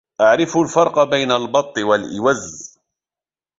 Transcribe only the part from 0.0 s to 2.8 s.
أعرف الفرق بين البط والإوز.